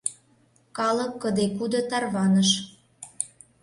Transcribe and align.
Калык 0.77 1.11
кыде-кудо 1.21 1.79
тарваныш... 1.89 2.49